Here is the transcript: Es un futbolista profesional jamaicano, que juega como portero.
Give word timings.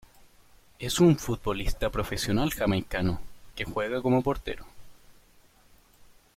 Es 0.79 0.99
un 0.99 1.15
futbolista 1.15 1.91
profesional 1.91 2.49
jamaicano, 2.49 3.19
que 3.55 3.65
juega 3.65 4.01
como 4.01 4.23
portero. 4.23 4.65